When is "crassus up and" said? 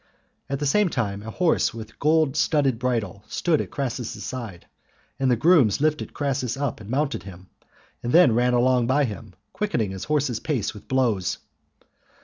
6.11-6.89